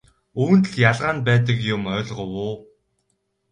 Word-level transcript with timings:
Үүнд 0.41 0.65
л 0.71 0.75
ялгаа 0.89 1.13
нь 1.15 1.25
байдаг 1.27 1.57
юм 1.73 1.83
ойлгов 1.95 2.29
уу? 2.43 2.53